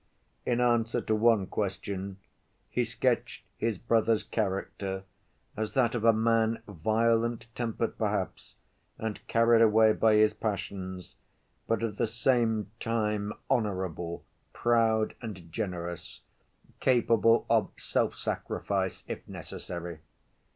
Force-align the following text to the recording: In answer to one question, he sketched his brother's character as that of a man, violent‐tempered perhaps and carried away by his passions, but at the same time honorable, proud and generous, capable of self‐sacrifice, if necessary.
In 0.47 0.59
answer 0.59 0.99
to 1.01 1.13
one 1.13 1.45
question, 1.45 2.17
he 2.71 2.83
sketched 2.83 3.45
his 3.55 3.77
brother's 3.77 4.23
character 4.23 5.03
as 5.55 5.73
that 5.73 5.93
of 5.93 6.03
a 6.03 6.11
man, 6.11 6.63
violent‐tempered 6.67 7.97
perhaps 7.99 8.55
and 8.97 9.27
carried 9.27 9.61
away 9.61 9.93
by 9.93 10.15
his 10.15 10.33
passions, 10.33 11.17
but 11.67 11.83
at 11.83 11.97
the 11.97 12.07
same 12.07 12.71
time 12.79 13.31
honorable, 13.47 14.25
proud 14.53 15.13
and 15.21 15.51
generous, 15.51 16.21
capable 16.79 17.45
of 17.47 17.69
self‐sacrifice, 17.75 19.03
if 19.07 19.27
necessary. 19.27 19.99